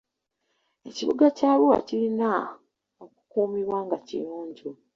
Ekibuga 0.89 1.25
kya 1.37 1.47
Arua 1.53 1.77
kirina 1.87 2.31
okukuumibwa 3.03 3.77
nga 3.85 3.97
kiyonjo. 4.07 4.69